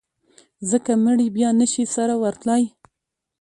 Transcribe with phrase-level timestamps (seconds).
[0.69, 2.63] ځکه مړي بیا نه شي سره ورتلای.